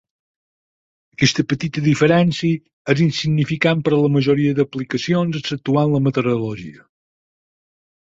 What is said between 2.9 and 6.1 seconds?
és insignificant per a la majoria d'aplicacions exceptuant la